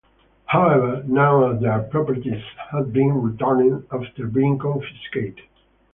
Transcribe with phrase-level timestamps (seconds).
[0.45, 5.41] However, none of their properties have been returned after being confiscated.